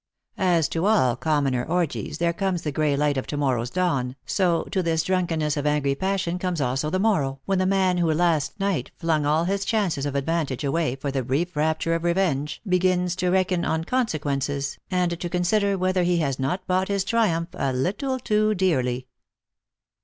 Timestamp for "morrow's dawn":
3.37-4.15